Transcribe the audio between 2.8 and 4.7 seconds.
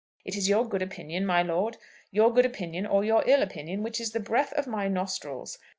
or your ill opinion which is the breath of